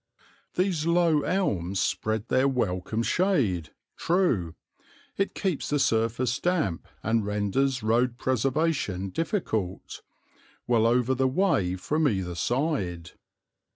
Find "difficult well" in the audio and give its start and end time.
9.09-10.87